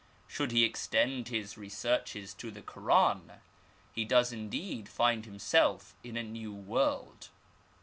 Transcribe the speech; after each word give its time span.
Should 0.27 0.51
he 0.51 0.63
extend 0.63 1.27
his 1.27 1.59
researches 1.59 2.33
to 2.33 2.49
the 2.49 2.63
Koran, 2.63 3.33
he 3.93 4.03
does 4.03 4.33
indeed 4.33 4.89
find 4.89 5.25
himself 5.25 5.93
in 6.03 6.17
a 6.17 6.23
new 6.23 6.51
world. 6.55 7.29